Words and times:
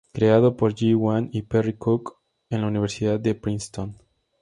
Creado 0.13 0.57
por 0.57 0.73
Ge 0.73 0.95
Wang 0.95 1.29
y 1.31 1.43
Perry 1.43 1.73
Cook, 1.77 2.17
en 2.49 2.61
la 2.61 2.67
Universidad 2.69 3.19
de 3.19 3.35
Princeton. 3.35 3.95